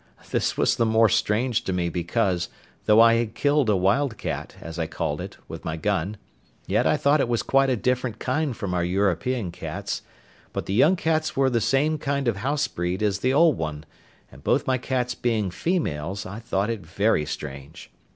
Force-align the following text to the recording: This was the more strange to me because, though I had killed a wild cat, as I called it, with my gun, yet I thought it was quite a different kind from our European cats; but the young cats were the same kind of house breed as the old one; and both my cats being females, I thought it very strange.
This 0.31 0.57
was 0.57 0.77
the 0.77 0.85
more 0.87 1.09
strange 1.09 1.63
to 1.65 1.71
me 1.71 1.87
because, 1.87 2.49
though 2.85 2.99
I 2.99 3.17
had 3.17 3.35
killed 3.35 3.69
a 3.69 3.75
wild 3.75 4.17
cat, 4.17 4.55
as 4.59 4.79
I 4.79 4.87
called 4.87 5.21
it, 5.21 5.37
with 5.47 5.63
my 5.63 5.77
gun, 5.77 6.17
yet 6.65 6.87
I 6.87 6.97
thought 6.97 7.19
it 7.19 7.27
was 7.29 7.43
quite 7.43 7.69
a 7.69 7.75
different 7.75 8.17
kind 8.17 8.57
from 8.57 8.73
our 8.73 8.83
European 8.83 9.51
cats; 9.51 10.01
but 10.53 10.65
the 10.65 10.73
young 10.73 10.95
cats 10.95 11.35
were 11.37 11.51
the 11.51 11.61
same 11.61 11.99
kind 11.99 12.27
of 12.27 12.37
house 12.37 12.67
breed 12.67 13.03
as 13.03 13.19
the 13.19 13.31
old 13.31 13.59
one; 13.59 13.85
and 14.31 14.43
both 14.43 14.65
my 14.65 14.79
cats 14.79 15.13
being 15.13 15.51
females, 15.51 16.25
I 16.25 16.39
thought 16.39 16.71
it 16.71 16.79
very 16.83 17.27
strange. 17.27 17.91